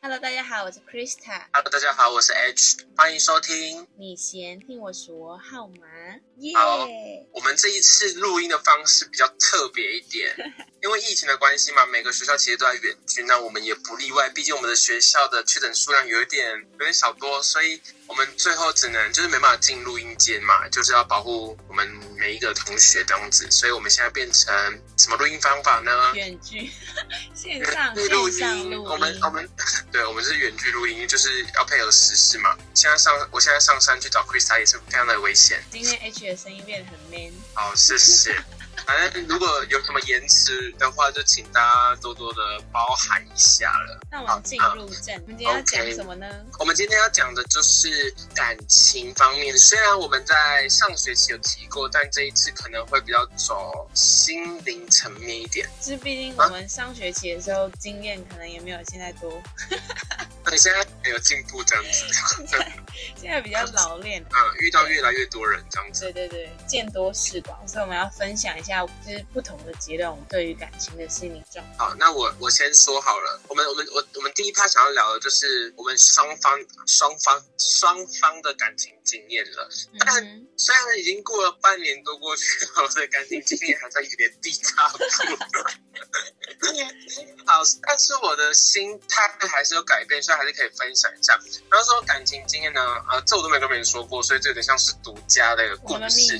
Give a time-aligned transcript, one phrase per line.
[0.00, 1.42] Hello，大家好，我是 Krista。
[1.52, 3.84] Hello，大家好，我是 H，欢迎收听。
[3.96, 5.74] 你先听我说好吗？
[6.36, 6.56] 耶、yeah！
[6.56, 6.86] 好，
[7.32, 10.32] 我们这一次录音的方式比较特别一点，
[10.84, 14.28] 因为疫情的关系嘛，每个学校其实都在远距，那我们也不例外。
[14.30, 21.84] 毕竟我们的学校的确诊数量有一点有点小多，所以我们最后只能就是没办法进录音间嘛，就是要保护我们
[22.16, 23.50] 每一个同学这样子。
[23.50, 24.54] 所以我们现在变成
[24.96, 26.12] 什么录音方法呢？
[26.14, 26.70] 远距，
[27.34, 28.78] 线上录音。
[28.84, 29.48] 我们我们
[29.90, 32.56] 对，我们是远距录音，就是要配合时事嘛。
[32.74, 35.62] 现在上，我现在上山去找 Krista 也是非常的危险。
[35.70, 37.32] 今天 H 的声音变得很 man。
[37.54, 38.36] 好，谢谢。
[38.88, 42.40] 反正如果有什么延迟的话，就请大家多多的
[42.72, 44.00] 包涵一下了。
[44.10, 49.54] 那我们进入正，我们今天要讲什么呢？Okay, 我们今天要讲的就是感情方面。
[49.58, 55.68] 虽然我们在上学期有提过，但这一次可能会比较走心灵层面一点。
[55.82, 59.30] 就是毕竟我们上学期的时候、啊、经验可能也没有现在多。
[60.48, 62.06] 那你现在很有进步这样子？
[63.20, 64.22] 现在比较老练。
[64.22, 66.10] 嗯，遇到越来越多人这样子。
[66.10, 68.78] 对对对，见多识广，所以我们要分享一下。
[69.06, 71.74] 就是不同的阶段，我们对于感情的心理状态。
[71.76, 73.42] 好，那我我先说好了。
[73.48, 79.68] 我们我们我我们第一趴想要聊的就是我们双方双方双方的感情经验了。
[80.04, 80.22] 但
[80.58, 84.98] 虽然已经过了半年多过去了，我的感情经验还在原地踏步。
[87.46, 91.32] 好，但是我的心态还是有改变，所以还是可以分享一下。
[91.70, 92.80] 然后说感情经验呢，
[93.10, 96.38] 呃，这我都没跟别人说过，所以这有点像是独家的一个故事。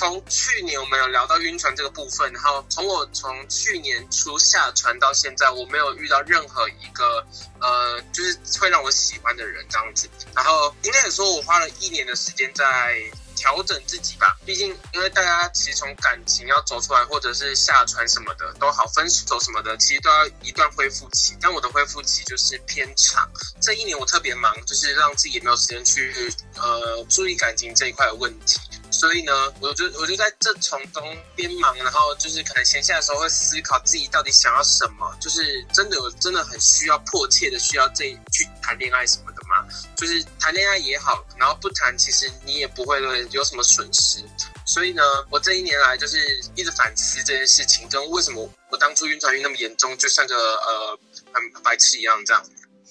[0.00, 7.22] 从去年我们有聊到晕船这个部分，然后从我从去年初下船到现在，我没有遇到任何一个
[7.60, 10.08] 呃，就是会让我喜欢的人这样子。
[10.34, 12.98] 然后应该也说，我花了一年的时间在
[13.36, 14.38] 调整自己吧。
[14.46, 21.36] 毕竟，因为大家其实从感情要走出来，或者是下船什么的都好，分手什么的，其实都要一段恢复期。
[21.42, 23.30] 但我的恢复期就是偏长。
[23.60, 28.58] 这一年我特别忙，就是让自己也没有时间去呃注意感情这一块的问题。
[29.00, 31.02] 所以呢，我就我就在这从中
[31.34, 39.66] 边忙，然后就是可能闲下的时候会思考自己到底想要什么，就是真的有真的很需要迫切的需要这去谈恋爱什么的吗？
[39.96, 43.00] 就是谈恋爱也好，然后不谈，其实你也不会
[43.30, 44.22] 有什么损失。
[44.66, 46.18] 所以呢，我这一年来就是
[46.54, 50.98] 一直反思这件事情，就为什么我当初晕船晕那么严重，就像个呃
[51.32, 52.44] 很白痴一样这样，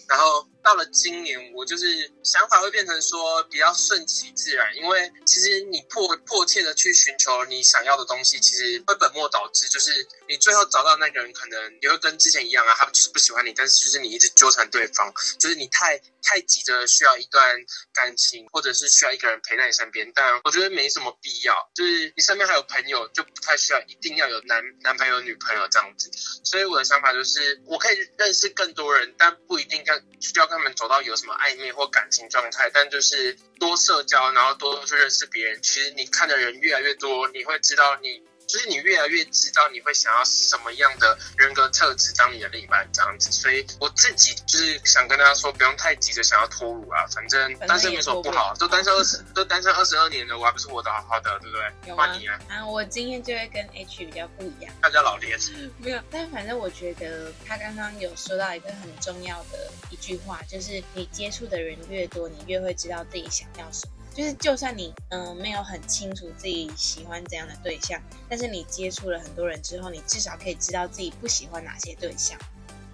[0.08, 0.44] 然后。
[0.70, 9.68] 到了今年，我就是想法会变成说比较顺其自然，因为其实你迫迫切的去寻求你想要的东西，其实会本末倒置。
[9.68, 17.58] 就是你最后找到那个人，可能也会跟之前一样啊，他就是不喜欢你，但是就是你一直纠缠对方，就是你太太急着需要一段
[17.94, 20.12] 感情，或者是需要一个人陪在你身边。
[20.14, 26.12] 但我觉得没什么必要，就是你身边还有朋友，就不太需要一定要有男男朋友、女朋友这样子。
[26.44, 30.60] 所以我的想法就是，我可以认识更多人，但不一定跟需要跟。
[30.60, 33.32] 他们走到有什么暧昧或感情状态，但就是
[33.62, 35.62] 多社交，然后多去认识别人。
[35.62, 38.22] 其实你看的人越来越多，你会知道你。
[38.50, 51.56] 就是你越来越知道你会想要什么样的人格特质当你的另一半这样子，所以我自己就是想跟大家说，不用太急着想要脱乳啊，反正单身没什么不好，都单身二十 都单身二十二年了，我还不是活得好好的，对不
[51.86, 51.94] 对？
[51.94, 52.40] 换你啊！
[52.50, 55.38] 啊，我今天就会跟 H 比较不一样，大家老练。
[55.78, 63.94] 没有，但反正我觉得他刚刚有说到一个很重要的一句话，就是你接触的人越多，你越会知道自己想要什么。
[64.14, 72.38] 就是，就算你嗯、没有很清楚自己喜欢怎样的对象，但是你接触了很多人之后，你至少可以知道自己不喜欢哪些对象。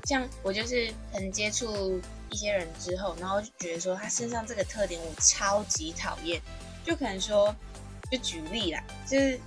[0.04, 6.40] 像我就是很接触一些人之后，然后就觉得说他身上这个特点我超级讨厌。
[6.86, 7.56] 就可能说，
[8.12, 9.40] 就举例啦，就是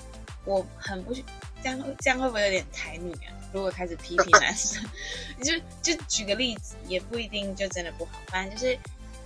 [0.44, 1.22] 我很不这
[1.68, 3.30] 样，这样会不会有点台女啊？
[3.52, 4.84] 如果开始批评男生，
[5.44, 8.76] 就就举个例子，也不一定就真的不好，反正就是。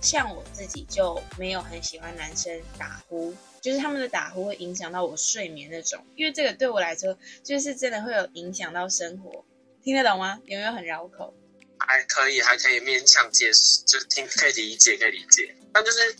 [0.03, 9.45] 像我自己就没有很喜欢男生打呼，就是他们的打呼会影响到我睡眠那种，因为这个对我来说就是真的会有影响到生活，
[9.81, 10.39] 听得懂吗？
[10.45, 11.33] 有没有很绕口？
[11.79, 15.55] 还可以，还可以勉强解释，就是听可以理解，可以理解。
[15.73, 16.15] 但就是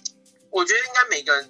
[0.50, 1.50] 我觉得应该每个人，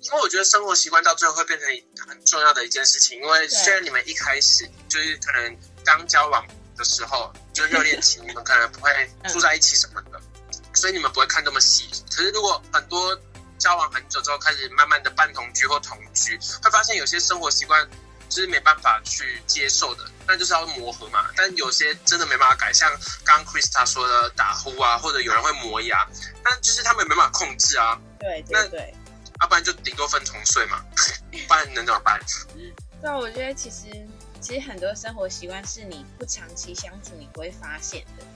[0.00, 1.68] 因为我觉得生活习惯到最后会变成
[2.08, 3.20] 很重要的一件事情。
[3.20, 6.46] 因为虽然你们一开始就是可能刚交往
[6.76, 8.90] 的时候，就热恋期， 你们可能不会
[9.28, 10.20] 住在一起什么的，
[10.78, 11.90] 所以你们不会看那么细。
[12.10, 13.18] 可是如果很多
[13.58, 17.86] 交往很久之后，开始慢慢的半同居或同居，会发现有些生活习惯。
[18.30, 21.30] 就是没办法去接受的，那就是要磨合嘛。
[21.34, 22.86] 但有些真的没办法改，像
[23.24, 26.06] 刚刚 Krista 说的打呼啊，或者有人会磨牙，
[26.44, 27.98] 但就是他们没办法控制啊。
[28.20, 28.94] 对对对，
[29.40, 30.84] 要、啊、不然就顶多分床睡嘛，
[31.48, 32.20] 不然能怎么办？
[33.00, 33.86] 对，我觉得其实
[34.42, 38.26] 其实很多生活习惯是你不长期相处你不会发现的，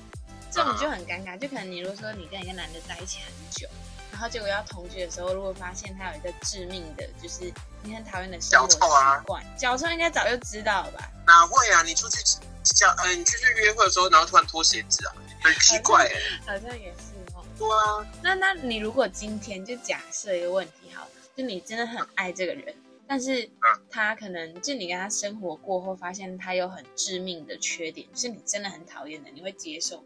[0.53, 1.39] 这种就很尴尬。
[1.39, 3.67] 就可能你如果说你跟一个男的在一起很久。
[4.13, 7.51] 然后结果要同居的时候，如果发现他有一个致命的，就是
[7.83, 8.79] 你很讨厌的生活习
[9.25, 11.11] 惯，脚臭、啊、应该早就知道了吧？
[11.27, 11.83] 哪会啊？
[11.83, 12.19] 你出去
[12.63, 16.09] 脚，呃，你出去约会的时候，然后突然脱鞋子啊，很奇怪。
[16.47, 17.43] 好像也是哦。
[17.59, 18.07] 对啊。
[18.23, 22.75] 那那你如果今天就假设一个问题好，就你真的很爱这个人，
[23.09, 23.49] 但是
[23.91, 30.05] 他可能就你跟他生活过后，发现他有很致命的缺点，就是你真的很讨厌的，你会接受？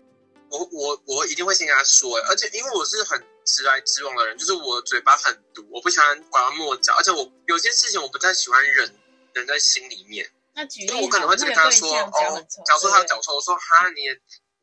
[0.51, 3.23] 我我我一定会先跟他说，而且因为我是很。
[3.49, 8.93] 直来直往的人，就是我嘴巴很毒，我不喜欢拐弯抹角，而且我有些事情我不太喜欢忍
[9.35, 10.29] 忍在心里面。
[10.53, 12.11] 那举例，我可能会跟他说，哦，
[12.67, 14.03] 假如说他的脚臭，我说哈，你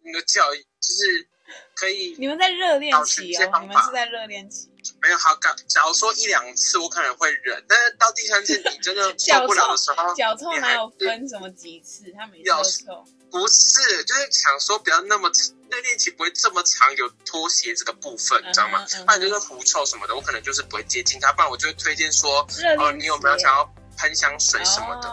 [0.03, 1.29] 你的脚就是
[1.75, 2.15] 可以。
[2.17, 4.69] 你们在热恋期哦，你们是在热恋期。
[5.01, 12.11] 没有好感，假如说一两次我可能会忍，但是到第三次你真的 受不了的时候，脚臭哪有分什么几次？
[12.17, 13.05] 他每次都臭。
[13.31, 15.31] 不是，就是想说不要那么
[15.69, 18.85] 热恋期不会这么长，有脱鞋子的部分，你知道吗？
[19.05, 22.45] 不然就是狐臭什么的，我可能就是不会接近他，不然我就会推荐说，
[22.77, 25.09] 哦，你有没有想要喷香水什么的？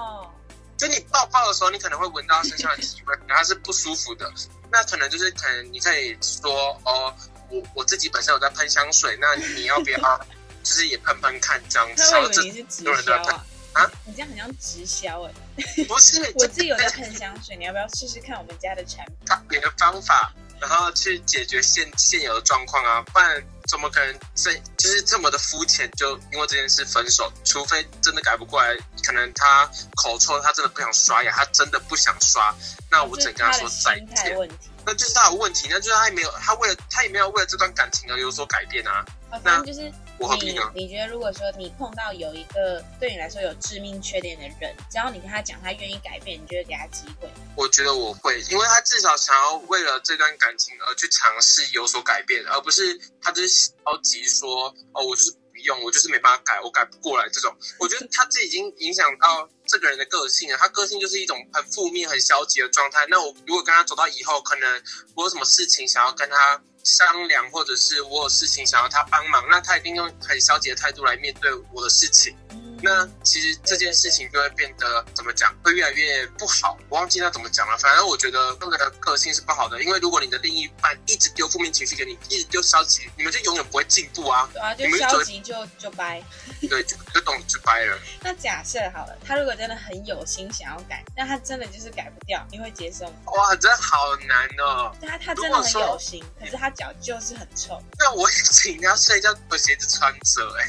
[0.76, 4.30] 就你抱抱的时候，你可能会闻到身上的气味，然后是不舒服的，
[4.70, 7.14] 那可能就是可能你可以说，哦，
[7.49, 10.20] 我我自己本身有在喷香水，那你要不要
[10.62, 12.02] 就是也喷喷看这样子？
[12.11, 13.46] 那我以为你是直销啊。
[13.72, 15.84] 啊，你这样很像直销哎、欸！
[15.84, 19.17] 不是， 我自己有在喷香水，你要不要试试看我们家的产品？
[19.49, 25.90] 别的方法，然后去解决现现有的状况啊，不然怎么可能这就是这么的肤浅？
[25.96, 32.54] 就因为这件事分手，除非真的改不过来，可能他口臭，他真的不想刷牙，他真的不想刷，
[32.90, 34.36] 那我只能跟他说再见。
[34.84, 39.04] 那就是他有问题，那就是他也没有，他为了他也没有为了这段感情而有所改变啊。
[39.42, 39.92] 反正就是。
[40.40, 47.28] 你你觉得，如果说你碰到有一个对你来说有致命缺点的人，只要你跟他讲，他愿意改变，你就会给他机会？
[47.56, 57.56] 我觉得我会，因为他至少想要为了这段感情而去尝试有所改变，而不是他就是着急说哦，我就是不用，我就是没办法改，我改不过来这种。
[57.78, 63.06] 我觉得他这已经影响到这个人的个性了，他个性就是一种很负面、很消极的状态。
[63.08, 64.82] 那我如果跟他走到以后，可能
[65.14, 66.62] 我有什么事情想要跟他。
[66.84, 72.36] 商量，或者是我有事情想要他帮忙，那他一定用很消极的态度来面对我的事情。
[72.82, 76.78] 那其实这件事情就会变得怎么讲，会越来越不好。
[76.88, 79.82] 我忘记他怎么讲了，反正我觉得那个个性是不好的。
[79.82, 84.48] 因为如果你的另一半一直丢负面情绪给你，一直丢消极，你们就永远不会进步啊。
[84.52, 86.22] 对啊，就消极就就掰。
[86.68, 87.99] 对，就就懂就掰了。
[88.22, 93.16] 那假设好了，他如果真的很有心想要改，那他真的就是改不掉，你会接受吗？
[93.26, 94.94] 哇，真的好难哦。
[95.02, 97.82] 他他真的很有心，可是他脚就是很臭。
[97.99, 100.66] 那我请他睡觉把鞋子穿着哎。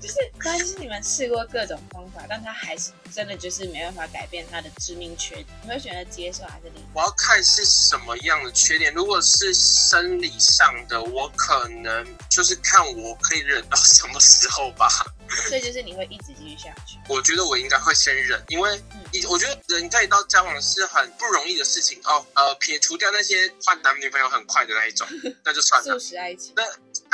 [0.00, 1.44] 就是，但是你们试过。
[1.54, 5.46] 各种方法，但他还是真的就是没办法改变他的致命缺点。
[5.62, 6.84] 你会选择接受还是离？
[6.92, 8.92] 我要看是什么样的缺点。
[8.92, 14.88] 如果是生理上的，我可能就是看我可以忍到什么时候吧。
[15.48, 16.98] 所以就是你会一直继续下去。
[17.08, 18.82] 我觉得我应该会先忍，因为
[19.12, 22.26] 一我觉得人在一到交往是很不容易的事情哦。
[22.34, 25.06] 呃，撇除掉那些换男女朋友很快的那一种，
[25.44, 25.98] 那就算了。
[25.98, 26.52] 速食爱情。
[26.56, 26.62] 那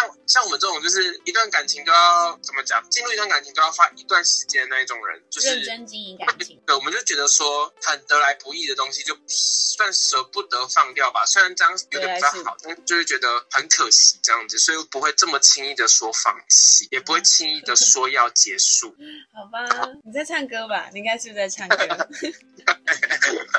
[0.00, 2.82] 像像我们这种，就是一段感情都要怎么讲？
[2.90, 6.60] 进入一段感情都要花一段时间的那一种人，就是认真经营感情。
[6.66, 11.24] 对，我们就觉得说很得来不易的东西，就算舍不得放掉吧。
[11.26, 18.94] 虽然这样有点不太好，但就是觉得很可惜这样子，所以不会这么轻易的说放弃，也不会轻易的说要结束。
[19.34, 19.68] 好吧，
[20.04, 20.88] 你在唱歌吧？
[20.92, 21.76] 你应该是不是在唱歌？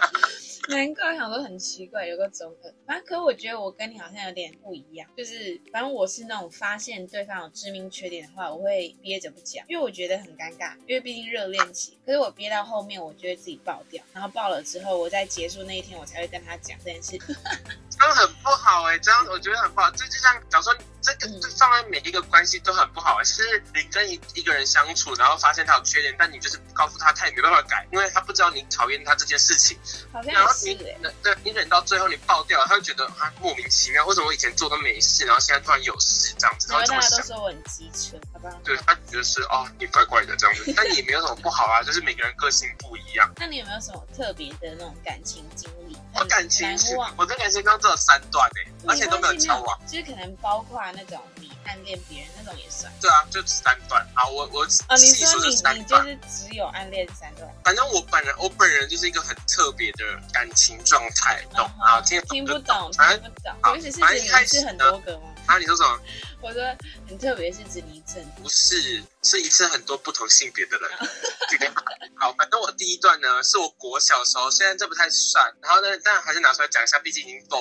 [0.70, 2.72] 难怪我想说很奇怪，有个综合。
[2.86, 11.98] 反正可我觉得我跟你好像有点不一样，就是反正我是那种发现对方有致命缺点的话，我会憋着不讲，因为我觉得很尴尬，因为毕竟热恋期。
[12.06, 17.18] 可是我憋到后面，我就会自己爆掉，然后爆了之后，我在结束那一天，我才会跟他讲这件事。
[17.90, 19.90] 这样很不好哎、这样我觉得很不好。
[19.92, 23.22] 这就像假如说这个这放在每一个关系都很不好。
[23.24, 29.78] 其实你跟一一个人相处，然后发现他有缺点，但你就是不告诉他，他也没办法改，因为他不知道你讨厌他这件事情。
[30.12, 36.68] 好像然后你忍，对你忍到最后你爆掉，他会觉得啊莫名其妙，为什么我以前做都没事，然后现在突然有事这样子？
[36.72, 38.50] 然后大家都说我很机车，好吧？
[38.64, 43.32] 对，他觉得是哦，你怪怪的这样子，但你也没有什么不好啊，就是每个人个性不一样。
[43.38, 45.91] 那你有没有什么特别的那种感情经历？
[46.14, 46.68] 我感情
[47.16, 52.92] 我的感情刚只有三段哎、欸，而且都没有交往，就是可能包括那种你暗恋别人那种也算。
[53.00, 54.06] 对啊，就三段。
[54.14, 57.48] 好，我我哦，你说你你就是只有暗恋三段。
[57.64, 60.04] 反正我本人我本人就是一个很特别的
[60.34, 62.02] 感情状态，懂啊？
[62.02, 63.54] 听听不懂，听不懂。
[63.62, 65.24] 好，反正一开始很多个吗？
[65.48, 66.00] 啊，你说什么？
[66.42, 66.62] 我说
[67.08, 68.20] 很特别，是指你一次？
[68.42, 70.90] 不是，是一次很多不同性别的人。
[72.18, 77.60] 好，反正我第一段呢，是我国小时候，虽然这不太算，然后呢，但还是拿出来讲一下，毕竟已经够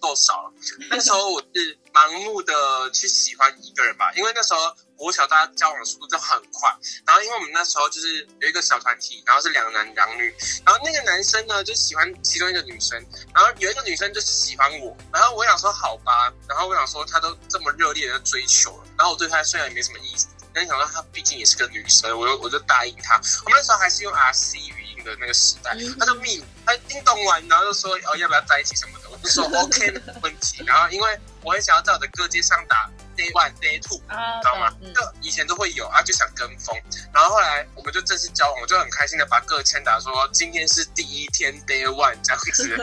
[0.00, 0.52] 够少了。
[0.90, 6.72] 那时候我是盲目的去喜欢一个人吧，因为那时候国小大家交往的速度就很快，
[7.04, 10.32] 然后因为我们那时候就是有一个小团体，然后是两男两女，
[10.64, 13.04] 然后那个男生呢就喜欢其中一个女生，
[13.34, 20.28] 然后有一个女生就喜欢我，然后我想说好吧，然后我想说他都这么热烈的追求了，然后我对他虽然也没什么意思。
[20.54, 23.16] 但想到她毕竟也是个女生，我就我就答应她。
[23.16, 30.62] 我们那时候还是用 RC 语音的那个时代，他就密，他叮咚完，然后就说哦要不要在一起什么的，我就说 OK 没问题。
[30.66, 34.72] 然后因为我很想要在我的歌街上打 Day One Day Two，你知道吗？
[34.94, 36.76] 就以前都会有啊，就想跟风。
[37.12, 42.76] 然后后来我们就正式交往，我就很开心的把个签打说今天是第一天 Day One 这样子，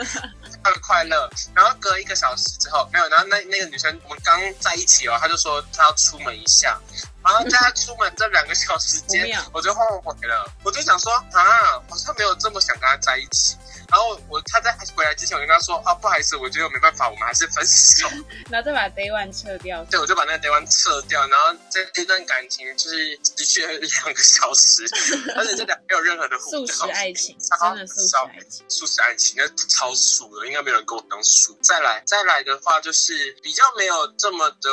[0.62, 1.30] 特 别快乐。
[1.54, 6.80] 然后隔一个小时之后没有，然后那那个女生我们刚在一起哦，她就说她要出门一下。
[7.22, 10.50] 然后在他出门这两个小时间，我就后悔了。
[10.64, 11.44] 我就想说啊，
[11.86, 13.56] 好像没有这么想跟他在一起。
[13.90, 18.06] 然后我他在回来之前，我就跟他说啊，不好意思，我觉得没办法，我们还是分手。
[18.48, 19.84] 然后再把 day one 撤掉。
[19.90, 21.26] 对，我就把那个 day one 撤掉。
[21.26, 24.84] 然后这这段感情就是持续了两个小时，
[25.34, 26.66] 而且这两没有任何的互动。
[26.68, 28.70] 速食爱情，真的速食爱情。
[28.70, 31.58] 速食爱情，那超速的，应该没有人跟我当速。
[31.60, 34.70] 再来再来的话，就是比较没有这么的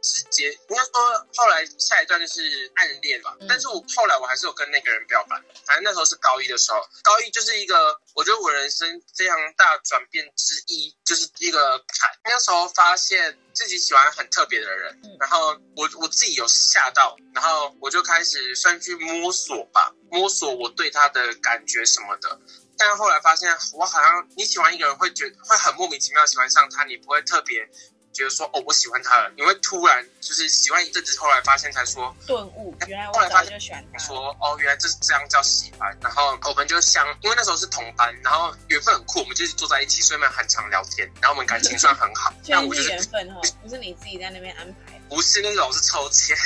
[0.00, 0.50] 直接。
[0.68, 3.36] 应该说后来下一段就是暗恋吧。
[3.40, 5.36] 嗯、但是我后来我还是有跟那个人表白。
[5.66, 8.59] 反正那时候是高一的时候，高一就是一个我觉得我人。
[8.60, 12.10] 人生非常大转变之一，就是一个坎。
[12.24, 22.38] 那时候发现自己喜欢很特别的人，然后我我自己有吓到，然后我就开始算去摸索吧，摸索我对他的感觉什么的。
[22.76, 27.68] 但后来发现，我好像你喜欢一个人会觉会很莫名其妙喜欢上他，你不会特别。
[28.12, 35.96] 觉得说哦，我喜欢他了，你会突然就是喜欢一阵子，后来发现才说顿悟，原来后来发现就喜欢他，说哦，原来这是这样叫喜欢。
[36.00, 42.32] 然后我们就相，因为那时候是同班，然后缘分很酷，我们就坐在一起，所以我们很常聊天，然后我们感情算很好。
[42.42, 46.36] 这样我就是缘分哦，不是你自己在那边安排，不是那种是抽签。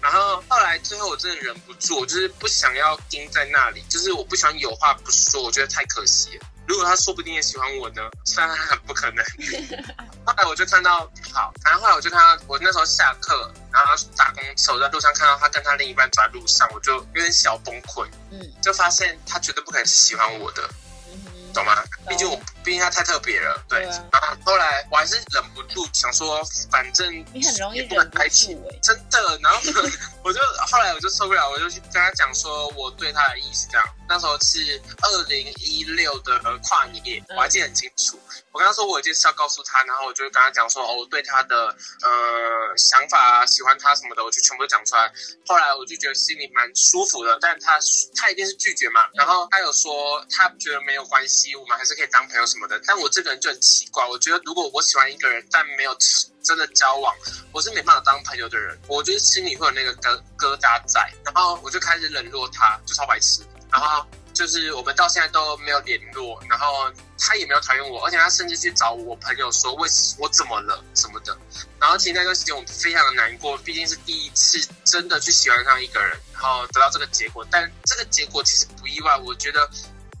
[0.00, 6.46] 然后后来最后我真的忍不住，我就是不想要盯在那里，就是我不想有话不说，我觉得太可惜了。
[6.68, 8.02] 如果他说不定也喜欢我呢？
[8.26, 9.24] 虽然很不可能。
[10.26, 18.06] 后来我就看到，好，反正后来我就看到，我那时候下课，然后打公车，我在路上看到他跟他另一半走在路上，我就有点小崩溃。
[18.30, 20.68] 嗯，就发现他绝对不可能是喜欢我的，
[21.10, 21.82] 嗯、懂吗？
[22.06, 23.64] 毕竟我，毕竟他太特别了。
[23.66, 23.86] 对。
[23.86, 29.38] 对啊、然后后来我还是忍不住想说，反正你很容易不能在一起，真的。
[29.42, 29.58] 然后
[30.22, 30.38] 我就
[30.70, 33.86] 后来我就受不了，我就去跟他讲说我对他的意思这样。
[34.08, 38.18] 那时候是二零一六的跨年，我还记得很清楚。
[38.52, 41.66] 我跟他说我有件事要告诉他，然后我就跟他讲说，哦，我对他的
[42.02, 45.12] 呃想法啊，喜欢他什么的，我就全部都讲出来。
[45.46, 47.78] 后来我就觉得心里蛮舒服的，但他
[48.16, 49.08] 他一定是拒绝嘛。
[49.14, 52.80] 然后他有说他觉得没有关系，我们还是可以当朋友什么的。
[52.86, 55.94] 但我这个人就很奇怪，我觉得如果我喜欢一个人，但没有
[56.42, 57.14] 真的交往，
[57.52, 58.76] 我是没办法当朋友的人。
[58.88, 63.42] 我就是心里会有那个疙疙瘩在，然后我就开始冷落他，就超白痴。
[63.70, 71.36] 然后就是我们到现在都没有联络，然后他也没有讨厌我，而且他甚至去找我朋友说，为我怎么了什么的。
[71.80, 77.46] 然后其实那段时间我非常的难过，毕竟是第一次真的去喜欢上一个人，然后得到这个结果。
[77.50, 79.68] 但这个结果其实不意外，我觉得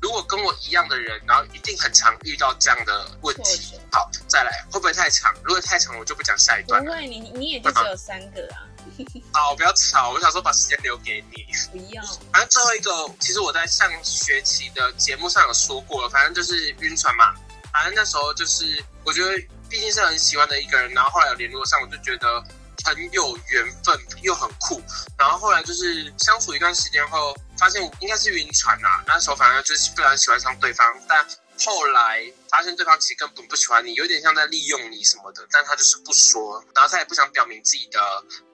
[0.00, 3.78] 如果跟我一样的人，然后一定很常遇到这样的问题。
[3.92, 5.32] 好，再来会不会太长？
[5.42, 6.90] 如果太长，我就不讲下一段了。
[6.90, 8.66] 不会，你你也就只有三个啊。
[9.32, 11.46] 好，不要吵，我想说把时间留给你。
[11.70, 12.02] 不要。
[12.32, 17.34] 反正最后一个，其实我在上学期的节目上有说过了，反正就是晕船嘛。
[17.72, 19.30] 反正那时候就是，我觉得
[19.68, 22.42] 毕竟是很喜欢的一个人，然后后来有联络上，我就觉得
[22.84, 24.82] 很有缘分，又很酷。
[25.16, 28.88] 然后后来就是相处一段时间后，发现应该是晕船呐。
[29.06, 31.24] 那时候反正就是非常喜欢上对方，但
[31.64, 38.00] 后来发现对方其实根本不喜欢你，有点像在利用你什么的，但他就是不说，然后他也不想表明自己的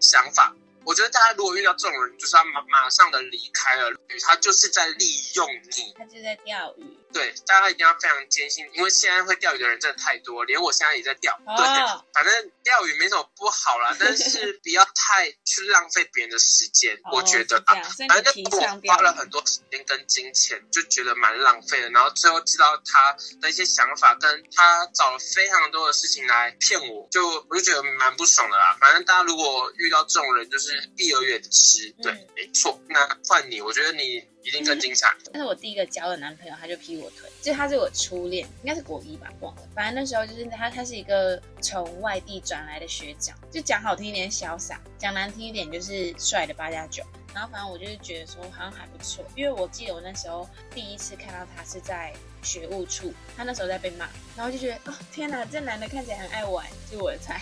[0.01, 0.55] 想法。
[0.85, 3.91] 我觉得大家如果遇到这种人，就是要马马上的离开了，
[4.23, 6.99] 他就是在利用你，他就在钓鱼。
[7.15, 11.33] 对，大家一定要非常坚信，因为现在会钓鱼的人真的太多，连我现在也在钓。
[11.47, 11.65] 哦、对，
[12.13, 17.75] 反正钓鱼没什么不好啦， 但是不要太去浪费别人的时间，哦、我觉得啊，
[18.09, 21.89] 反正我花了很多时间跟金钱，就觉得蛮浪费的。
[21.91, 28.77] 然后最后知道他的一些想法，跟他找了非常多的事情来骗我，就我就觉得蛮不爽的啦。
[28.81, 31.95] 反正大家如果遇到这种人，就是避而远之。
[32.03, 32.81] 对，嗯、没错。
[32.89, 34.34] 那换你，我觉得你。
[34.45, 35.09] 一定更精彩。
[35.33, 39.63] 但是我第一个交的男朋友，他就劈我腿，就他是我初恋，应该是国一吧，忘了。
[39.75, 47.03] 反正那时候就是他，他是一个从外地转来的学长，就讲好听一点潇洒，讲难听一点就是帅的八加九。
[47.35, 57.41] 然后反正我就是觉得说好像还不错，因为我记得我那时候第一次看到他是在学务处，他那时候在被骂，然后就觉得哦天哪，这男的看起来很爱玩，就我的菜。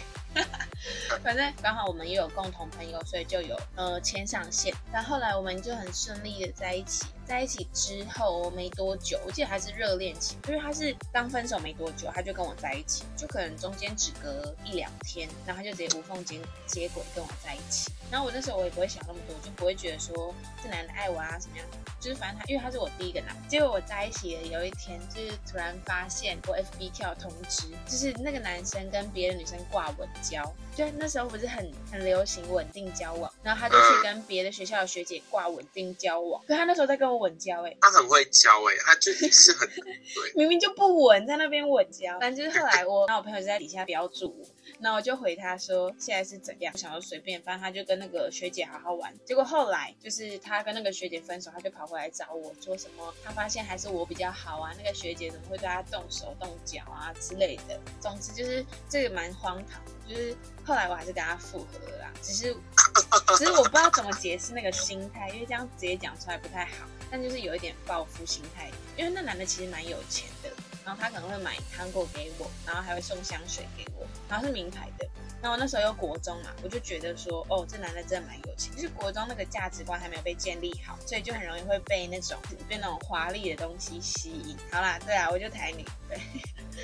[1.23, 4.75] 反正刚好我们也有共同朋友，所以就有呃牵上线。
[4.93, 7.05] 然后后来我们就很顺利的在一起。
[7.33, 17.91] 在一起之后没多久，我记得还是热恋期，因为他是刚分手没多久，他就跟我在一起，就可能中间只隔一两天，然后他就直接无缝接接轨跟我在一起。
[18.11, 21.67] 然后我那时候我也不会想那么多，就不会觉得说这男的爱我啊什么样。
[21.99, 30.43] 就是反正他，因为他是我第一个男，结果我在一起的有一天，就是突然发现我 FB 跳通知，就是那个男生跟别的女生挂稳交，
[30.77, 44.47] 就那时候不是很很流行稳定交往，然后他就去跟别的学校的学姐挂稳定交往，可他那时候在跟我稳交，哎，他很会交，哎，他就是很 对，明明就不稳，在那边稳交，反正就是后来我，那我朋友就在底下标注我。
[44.83, 49.15] 那我就回他说现在是怎样，我想要随便，反正他就跟那个学姐好好玩。
[49.25, 57.81] 结果后来就是他跟那个学姐分手，他就跑回来找我说什么，他发现还是我比较好啊，那个学姐怎么会对他动手动脚啊之类的。
[58.01, 62.53] 总之就是这个蛮荒唐的，就是后来我还是跟他复合了啦，只是
[63.39, 70.51] 只是我不知道怎么解释那个心态，因为这样直接讲出来不太好，但就是有一点报复心态，因为那男的其实蛮有钱的。
[70.85, 75.09] 然后他可能会买糖果给我，然后还会送香水给我，然后是名牌的。
[75.41, 78.73] 然后那时候又国中嘛，我就觉得说，哦，这男的真的蛮有钱。
[78.77, 84.57] 就是国中那个价值观还没有被建立好，所以就很容易会被那种被那种华丽的东西吸引。
[84.71, 86.21] 好啦，对啊，我就台女，对。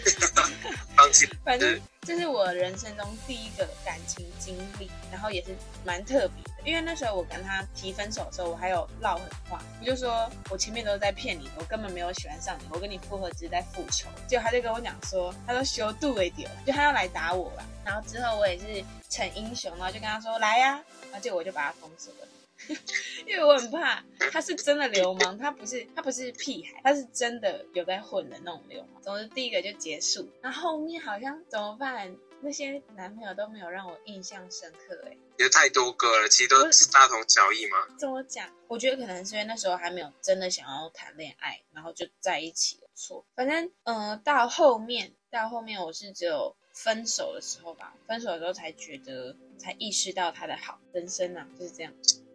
[1.45, 6.51] 反正这是我人生中第一个感情经历，然后也是蛮特别的。
[6.64, 14.09] 因为那时候我跟他提分手的时候，我还有唠狠话，我就说我前面都是在骗你，我根本没有喜欢上你，我跟你复合只是在复仇。
[14.27, 17.64] 结果他就跟我讲说，他说修度为屌，就他要来打我了。
[17.85, 22.28] 然后之后我也是逞英雄，然后就跟他说来呀、然后结果我就把他封锁了。
[23.27, 29.03] 因为我很怕他是真的流氓，他不是他不是屁孩，他是真的有在混的那种流氓。
[29.03, 32.16] 总之第一个就结束，那后，后面好像怎么办？
[32.40, 37.77] 那些男朋友都没有让我印象深刻哎，有太多个了，其实都是大同小异嘛。
[37.99, 38.49] 怎么讲？
[38.68, 42.88] 我觉得可能是因为那时候还没有真的想要谈恋爱，然后就在一起了。
[42.94, 50.79] 错，反正嗯、呃，到后面到后面我是只有分手的时候吧，分手的时候才觉得才意识到他的好。
[50.92, 51.92] 人生啊就是这样。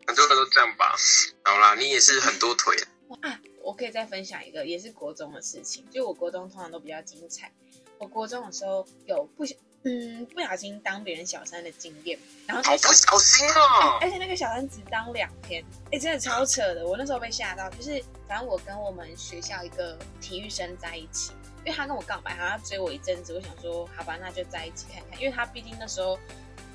[0.07, 0.95] 很多人都这样吧。
[1.43, 2.75] 好啦，你也是很多腿
[3.21, 3.39] 啊！
[3.63, 5.85] 我可以再分享一个，也是国中的事情。
[5.89, 7.51] 就我国中通常都比较精彩。
[7.97, 14.05] 我国中的时候有不小嗯不小心当别人小三的经验，然后好不小心哦、欸。
[14.05, 16.85] 而且那个小三只当两天，哎、欸，真的超扯的。
[16.85, 23.33] 我那时候被吓到，就是反正我跟我们学校一个体育生在一起，因为他跟我告白，他要追我一阵子。
[23.33, 25.19] 我想说，好吧，那就在一起看看。
[25.21, 26.19] 因为他毕竟那时候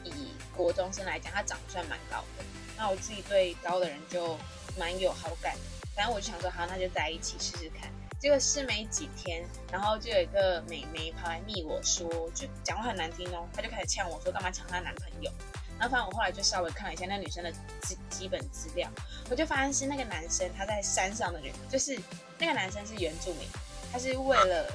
[0.04, 0.12] 以
[0.56, 2.44] 国中生来讲，他长得算蛮高的。
[2.78, 4.38] 那我自己对高的人就
[4.78, 5.56] 蛮有好感，
[5.96, 7.90] 反正我就想说，好，那就在一起试试看。
[8.20, 15.30] 结果试没几天，然后就有一个美眉跑来密我说，就讲话很难听哦，她就开始呛我说干嘛抢她男朋友。
[15.78, 18.90] 然后反正我后来就稍微看了一下那女生的基基本资料，
[19.30, 21.96] 我就发现是那个男生他在山上的人，就是
[22.38, 23.48] 那个男生是原住民，
[23.92, 24.66] 他是为了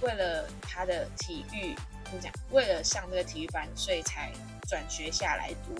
[0.00, 2.32] 为了他的体育，怎么讲？
[2.50, 4.32] 为了上这个体育班，所以才
[4.68, 5.76] 转学下来读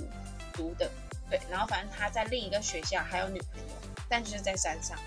[0.52, 0.88] 读的。
[1.30, 3.74] 对，然后反正他在另一个学校还有女朋友，
[4.08, 4.98] 但就是在山上，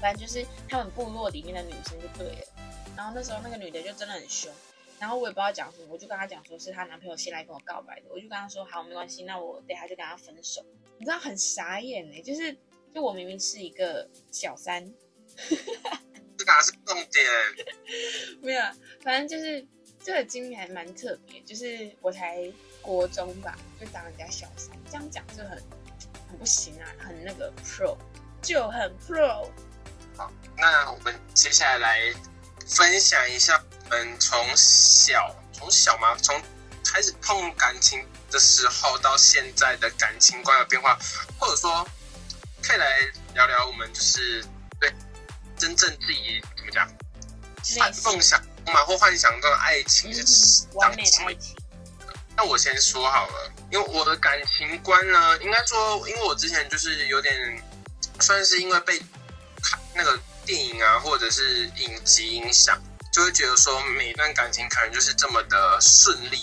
[0.00, 2.46] 反正就是他们部落里面的女生就对了。
[2.96, 4.52] 然后那时候那个女的就真的很凶，
[5.00, 10.64] 然后我也不知道讲什么，我就跟她讲说是她男朋友先来跟我告白的，我就跟她说好，没关系，那我等下就跟他分手。
[10.98, 12.56] 你知道很傻眼哎，就是
[12.94, 14.88] 就我明明是一个小三，
[16.38, 17.26] 这哪是重点？
[18.40, 18.62] 没有，
[19.02, 19.66] 反正就是
[19.98, 22.52] 这个经历还蛮特别，就是我才。
[22.84, 25.50] 国中吧，就当人家小三，这样讲就很
[26.28, 27.96] 很不行啊，很那个 pro，
[28.42, 29.48] 就很 pro。
[30.16, 32.14] 好，那我们接下来来
[32.66, 36.40] 分享一下我们从小从小嘛，从
[36.84, 40.98] 开始碰感情的时候到现在的感情观的变化，
[41.38, 41.86] 或者说
[42.62, 43.00] 可以来
[43.34, 44.44] 聊聊我们就是
[44.78, 44.92] 对
[45.58, 46.88] 真正自己怎么讲，
[48.04, 51.56] 梦想嘛或幻想中的爱情是完美的爱情。
[52.36, 57.62] 那我先说好了，因为我的感情观呢，应该说，因为我之前就是有点
[58.20, 58.98] 算是因为被
[59.62, 62.76] 看那个电影啊，或者是影集影响，
[63.12, 66.40] 就会觉得说每一段感情可能就是这么的顺利，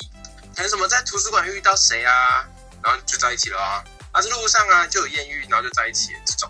[0.55, 2.47] 可能什么在图书馆遇到谁啊，
[2.81, 6.49] 然后就在一起了啊，啊，在路上啊就有艳遇，然后就在一起了这种，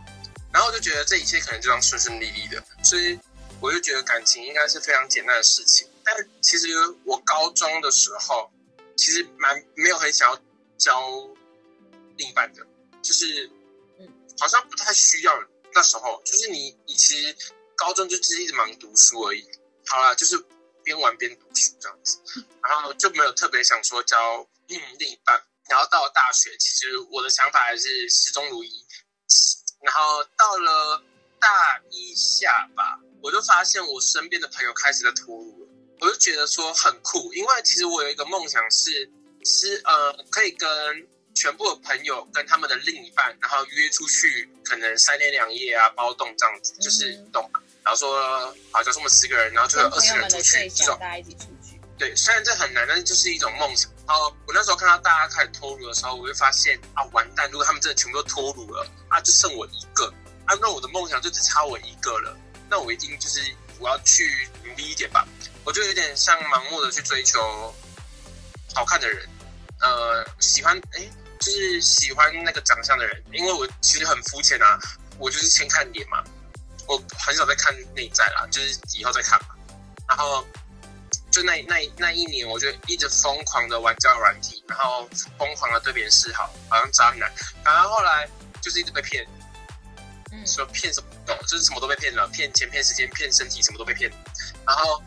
[0.54, 3.20] 然后我就觉得这一切可能就这样顺顺利利的，所以
[3.60, 5.88] 我就觉得感情应该是非常简单的事情。
[6.04, 6.68] 但其实
[7.06, 8.51] 我高中的时候。
[9.02, 10.40] 其实蛮没有很想要
[10.78, 11.10] 交
[12.18, 12.64] 另一半的，
[13.02, 13.50] 就是，
[13.98, 14.08] 嗯，
[14.40, 15.34] 好像不太需要。
[15.74, 17.36] 那时候就是你，你其实
[17.76, 19.44] 高中就只是一直忙读书而已。
[19.88, 20.38] 好啦，就是
[20.84, 22.20] 边玩边读书这样子，
[22.62, 25.44] 然后就没有特别想说交嗯另一半。
[25.68, 28.86] 然后到了大学，其实我的想法还是始终如一。
[29.82, 31.04] 然后到了
[31.40, 35.71] 大一下吧，我就发现我身边的朋友开始在脱乳了。
[36.02, 39.08] 我就觉得说很酷，因为其实我有一个梦想是，
[39.46, 40.68] 是呃可以跟
[41.36, 47.48] 全部的朋友跟他们的另一半，然后约出去，可能三天两夜啊，包栋这样子，嗯、就是懂。
[47.84, 51.80] 然后说好，就我们十个人，然后就有二十个人出去，这种大家一起出去。
[52.00, 53.88] 对，虽然这很难，但是就是一种梦想。
[54.08, 57.48] 然后我那时候看到大家开始脱乳的时候，我就发现啊，完蛋！
[57.52, 60.12] 如果他们真的全部都脱乳了，啊，就剩我一个，
[60.46, 62.36] 啊，那我的梦想就只差我一个了。
[62.68, 63.40] 那我一定就是
[63.80, 65.28] 我要去努力一点吧。
[65.64, 67.40] 我就有点像盲目的去追求
[68.74, 69.30] 好看的人，
[69.80, 71.08] 呃，喜欢哎，
[71.40, 74.80] 就是喜欢那个长相的人，因为我其实很肤浅啊，
[75.20, 76.24] 我就是先看脸嘛，
[76.88, 79.50] 我很少在看内在啦，就是以后再看嘛。
[80.08, 80.44] 然后
[81.32, 87.32] 就那那那一年，我就一直疯狂的玩交友软体，然后疯狂的对别人示好，好像渣男。
[87.64, 88.28] 然后后来
[88.62, 89.28] 就是一直被骗，
[90.32, 94.12] 嗯，说骗什么都，就是什么都被骗了，骗钱、骗时间、骗身体，什么都被骗，
[94.66, 95.04] 然后。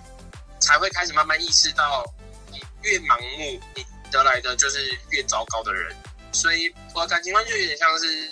[0.64, 2.02] 才会开始慢慢意识到，
[2.50, 5.94] 你越盲目，你得来的就是越糟糕的人。
[6.32, 8.30] 所以我的感情观就有点像是，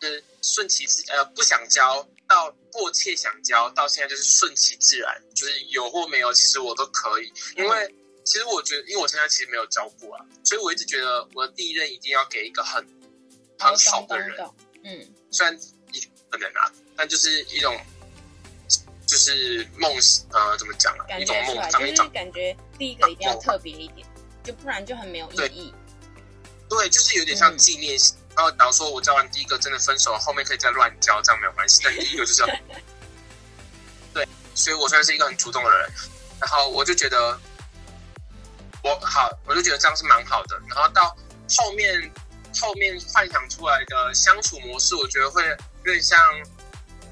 [0.00, 0.08] 呃，
[0.40, 7.30] 顺其自呃不想交到迫切想交，到现在就是顺其自然，就是有或没有，其实我都可以。
[7.54, 12.82] 因为其实我觉得，因为我现在其实没有交过啊，所以我一直觉得我的第一任一定要给一个很
[13.58, 14.34] 很好的人。
[14.84, 15.54] 嗯，虽然
[15.92, 17.78] 一可能啊，但就是一种。
[19.14, 19.88] 就是梦，
[20.32, 21.06] 呃，怎么讲啊？
[21.06, 24.04] 感觉出来，就是感觉第一个一定要特别一点，
[24.42, 25.72] 就不然就很没有意义。
[26.68, 27.96] 对，就是有点像纪念。
[28.34, 31.80] 然后，假如说我交完第一个真的分手，后面可以再乱交，这样没有关系。
[31.84, 32.48] 但第一个就是要，
[34.12, 35.88] 对，所以我算是一个很主动的人。
[36.40, 37.38] 然后我就觉得，
[38.82, 40.60] 我好，我就觉得这样是蛮好的。
[40.66, 41.16] 然后到
[41.56, 42.10] 后面，
[42.60, 45.46] 后面幻想出来的相处模式，我觉得会
[45.84, 46.18] 有点像，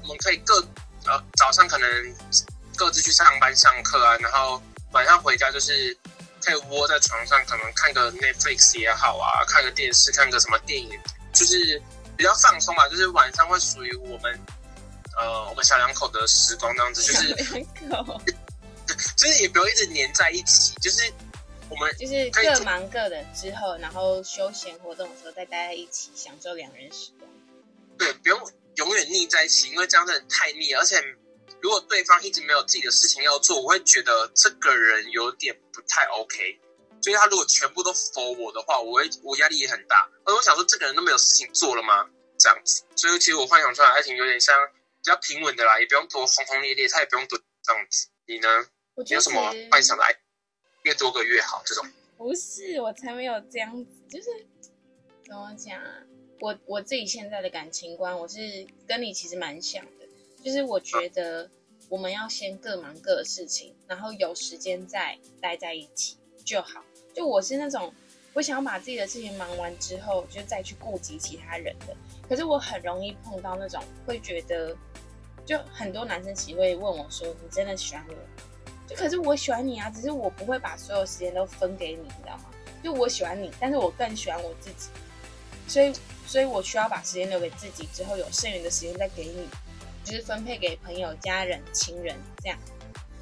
[0.01, 0.61] 我们可以各。
[1.05, 2.15] 呃，早上可能
[2.75, 4.61] 各自去上班上课啊，然后
[4.91, 5.95] 晚上回家就是
[6.41, 10.89] 可以窝在床上，可能看个 Netflix 也好啊，看个电视，看个什么电影，
[11.33, 11.81] 就是
[12.15, 12.87] 比较放松吧。
[12.87, 14.39] 就是晚上会属于我们
[15.17, 18.21] 呃我们小两口的时光，这样子就是两口，
[19.17, 21.11] 就是也不用一直黏在一起，就是
[21.69, 27.29] 我们就是各忙各的之后，然后休闲活动的时候再待在一起，享受两人时光。
[27.97, 28.51] 对，不用。
[28.75, 30.73] 永远腻在一起，因为这样真的太腻。
[30.73, 31.01] 而且，
[31.61, 36.59] 如果对方一直没有自己的事情要做，我会觉得这个人有点不太 OK。
[37.01, 40.09] 所以他如果全部都 for 我的话，我会我压力也很大。
[40.23, 42.09] 而我想说，这个人都没有事情做了吗？
[42.37, 42.83] 这样子。
[42.95, 48.07] 所以其实我幻想出来的爱情有点像比较平稳的啦，也不用多轰轰烈烈，他也不用多这样子。
[48.25, 48.47] 你呢？
[48.95, 50.15] 你有什么幻想的爱？
[50.83, 51.85] 越多个越好，这种。
[52.17, 53.91] 不是，我才没有这样子。
[54.09, 54.29] 就是
[55.25, 56.03] 怎么讲啊？
[56.43, 60.05] 我我自己现在的感情观，我是跟你其实蛮像的，
[60.43, 61.49] 就是我觉得
[61.87, 66.83] 我们要先各忙各的事情，然后有时间再待在一起就好。
[67.13, 67.93] 就我是那种，
[68.33, 71.95] 我想要把自己的事情忙完之后，就再去顾及其他人的。
[72.27, 74.75] 可是我很容易碰到那种会觉得，
[75.45, 78.15] 就很多男生其实会问我说：“你真的喜欢我？”
[78.85, 82.51] 就可是我喜欢你啊，只是我不会把所有时间都分给你，你知道吗？
[82.83, 84.89] 就我喜欢你，但是我更喜欢我自己，
[85.69, 85.93] 所以。
[86.25, 89.47] 所以我需要把时间留给自己，之后有剩余的时间再给你，
[90.03, 92.57] 就是分配给朋友、家人、亲人这样。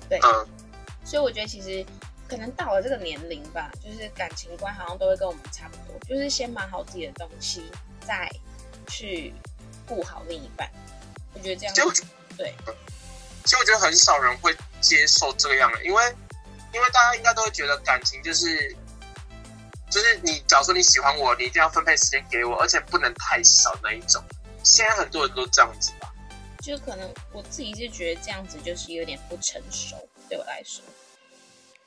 [0.10, 0.20] 对，
[1.06, 1.86] 所以我觉得其实
[2.28, 7.64] 可能到了这个年龄吧，就是感情观好像都会跟我们差不多，就是先买好自己的东西，
[8.06, 8.30] 再
[8.88, 9.34] 去
[9.86, 10.70] 顾好另一半。
[11.34, 11.74] 我觉得这样
[12.38, 12.54] 对。
[13.44, 16.04] 其实我觉得很少人会接受这样的，因为
[16.74, 18.76] 因为大家应该都会觉得感情就是
[19.92, 24.24] 就是你，假如说你喜欢我，你一定要分配时间给我，而且不能太少那一种。
[24.64, 26.10] 现在很多人都这样子吧？
[26.64, 29.98] 就可能我自己是觉得这样子就是有点不成熟，
[30.30, 30.82] 对我来说。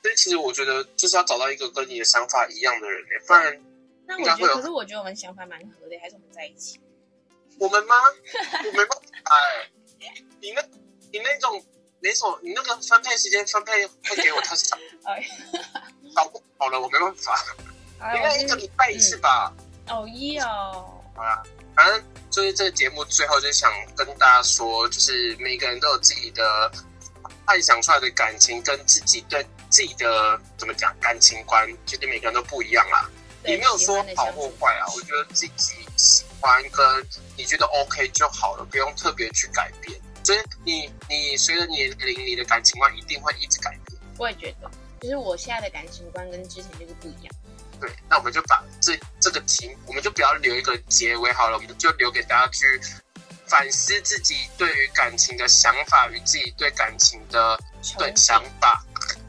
[0.03, 3.59] 所以其实我觉得就是要找到一个跟你的想法一样的人，不然。
[4.05, 6.79] 那我觉得，可是我觉得我们想法蛮合的，还是我们在一起？
[7.57, 7.95] 我们吗？
[8.65, 9.73] 我没办法哎，
[10.39, 10.61] 你那，
[11.11, 11.65] 你那种，
[12.01, 14.77] 那种，你那个分配时间分配会给我太少，
[16.15, 17.33] 好不好了，我没办法。
[18.15, 19.53] 应该一个礼拜一次吧？
[19.89, 20.91] 哦一哦。
[21.15, 21.41] 好啦，
[21.75, 26.71] 反正就是这个节目最后就想跟大家说，就是每个人都有自己的
[27.45, 33.09] 幻想出来的感情，跟自己对自己的怎么讲感情观，其实每个人都不一样啦。
[33.45, 40.01] 也没有说好或坏啊，我觉得自己喜欢跟你觉得 OK 就好了，不用特别去改变。
[40.23, 44.01] 所以你你随着年龄，你的感情观一定会一直改变。
[44.17, 47.33] 我也觉得，就是我现在的感情观跟之前就是不一样。
[47.85, 52.65] 对，那我们就把这这个题，我们就不要留一个结尾好了，我们就留给大家去
[53.45, 57.59] 反思自己对于感情的想法与自己对感情的
[57.97, 58.83] 对想法。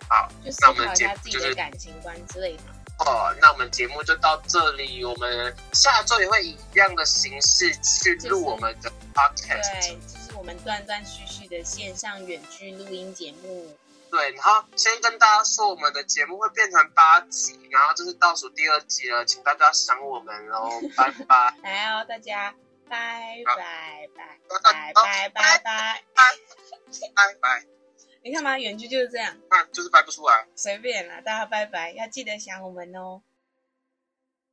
[0.09, 2.63] 好，那我们节目就是感情观之类的。
[3.01, 5.05] 哦，那我们节目就到这里。
[5.05, 9.83] 我们下周也会以一样的形式去录我们的 podcast。
[9.83, 13.77] 对，就是我们断断续续的线上远距录音节目。
[14.11, 21.55] 对，然后先跟大家说，我们的节目会变成八集，然后这是倒数第二集了，请大家想我们哦，拜拜。
[21.63, 22.55] 来哦，大家
[22.89, 26.05] 拜拜拜拜拜拜拜
[27.15, 27.67] 拜拜。
[28.23, 30.47] 你看嘛，远距就是这样，那就是掰不出来。
[30.55, 33.23] 随便啦，大家拜拜，要记得想我们哦。